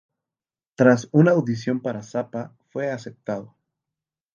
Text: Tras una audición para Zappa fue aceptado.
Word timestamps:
Tras 0.73 1.09
una 1.11 1.29
audición 1.29 1.79
para 1.79 2.01
Zappa 2.01 2.55
fue 2.71 2.89
aceptado. 2.89 3.55